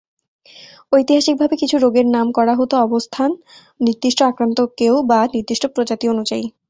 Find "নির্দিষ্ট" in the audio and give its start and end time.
3.79-4.19, 5.35-5.63